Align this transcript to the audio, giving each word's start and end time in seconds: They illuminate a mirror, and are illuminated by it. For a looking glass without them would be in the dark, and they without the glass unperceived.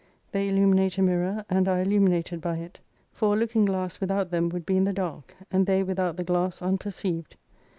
They 0.31 0.49
illuminate 0.49 0.97
a 0.97 1.03
mirror, 1.03 1.45
and 1.47 1.67
are 1.69 1.79
illuminated 1.79 2.41
by 2.41 2.57
it. 2.57 2.79
For 3.11 3.35
a 3.35 3.37
looking 3.37 3.65
glass 3.65 4.01
without 4.01 4.31
them 4.31 4.49
would 4.49 4.65
be 4.65 4.75
in 4.75 4.85
the 4.85 4.93
dark, 4.93 5.35
and 5.51 5.67
they 5.67 5.83
without 5.83 6.17
the 6.17 6.23
glass 6.23 6.59
unperceived. 6.59 7.35